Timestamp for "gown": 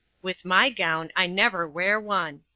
0.71-1.11